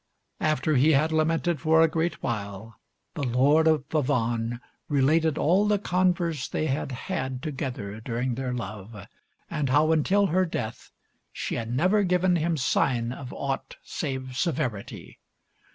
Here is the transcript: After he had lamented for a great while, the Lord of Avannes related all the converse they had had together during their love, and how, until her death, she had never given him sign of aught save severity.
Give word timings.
After 0.39 0.77
he 0.77 0.93
had 0.93 1.11
lamented 1.11 1.61
for 1.61 1.83
a 1.83 1.87
great 1.87 2.23
while, 2.23 2.75
the 3.13 3.21
Lord 3.21 3.67
of 3.67 3.85
Avannes 3.93 4.59
related 4.89 5.37
all 5.37 5.67
the 5.67 5.77
converse 5.77 6.47
they 6.47 6.65
had 6.65 6.91
had 6.91 7.43
together 7.43 7.99
during 8.01 8.33
their 8.33 8.51
love, 8.51 9.05
and 9.47 9.69
how, 9.69 9.91
until 9.91 10.25
her 10.25 10.43
death, 10.47 10.89
she 11.31 11.53
had 11.53 11.71
never 11.71 12.01
given 12.01 12.37
him 12.37 12.57
sign 12.57 13.11
of 13.11 13.31
aught 13.31 13.75
save 13.83 14.35
severity. 14.35 15.19